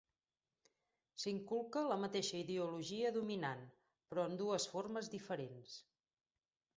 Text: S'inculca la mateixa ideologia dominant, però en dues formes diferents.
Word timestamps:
S'inculca 1.23 1.83
la 1.91 1.97
mateixa 2.05 2.39
ideologia 2.39 3.11
dominant, 3.17 3.61
però 4.13 4.23
en 4.31 4.39
dues 4.41 4.65
formes 4.73 5.11
diferents. 5.15 5.77